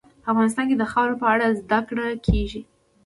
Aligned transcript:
افغانستان 0.31 0.65
کې 0.69 0.75
د 0.77 0.83
خاوره 0.91 1.15
په 1.21 1.27
اړه 1.33 1.55
زده 1.59 1.79
کړه 1.89 2.05
کېږي. 2.27 2.61